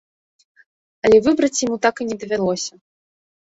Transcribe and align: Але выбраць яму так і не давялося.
Але 1.03 1.21
выбраць 1.29 1.63
яму 1.67 1.77
так 1.87 1.95
і 2.05 2.09
не 2.11 2.21
давялося. 2.27 2.73